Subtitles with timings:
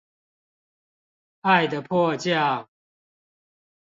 [1.41, 2.67] 愛的迫降